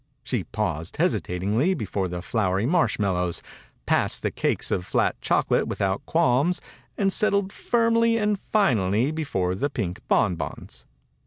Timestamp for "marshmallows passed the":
2.65-4.31